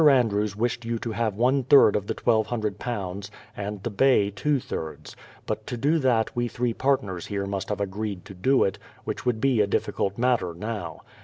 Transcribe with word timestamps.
Andrews 0.09 0.55
wished 0.55 0.83
you 0.83 0.97
to 0.97 1.11
have 1.11 1.35
one 1.35 1.63
third 1.63 1.95
of 1.95 2.07
the 2.07 2.15
ii200, 2.15 3.29
and 3.55 3.83
the 3.83 3.91
Bay 3.91 4.31
two 4.31 4.59
thirds; 4.59 5.15
but 5.45 5.67
to 5.67 5.77
do 5.77 5.99
that 5.99 6.35
we 6.35 6.47
three 6.47 6.73
partners 6.73 7.27
here 7.27 7.45
must 7.45 7.69
have 7.69 7.79
agreed 7.81 8.25
to 8.25 8.63
it, 8.63 8.79
which 9.03 9.27
would 9.27 9.39
be 9.39 9.61
a 9.61 9.67
difficult 9.67 10.17
matter 10.17 10.55
now. 10.55 11.01